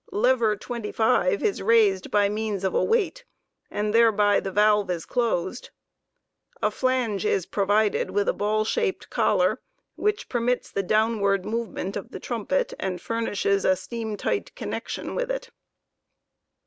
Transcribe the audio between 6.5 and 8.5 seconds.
A flange (10) is* provided with at